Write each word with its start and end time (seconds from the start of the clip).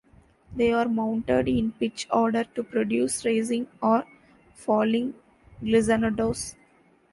They 0.55 0.73
are 0.73 0.87
mounted 0.89 1.47
in 1.47 1.73
pitch 1.73 2.07
order 2.11 2.43
to 2.55 2.63
produce 2.63 3.23
rising 3.23 3.67
or 3.83 4.03
falling 4.55 5.13
glissandos. 5.61 6.55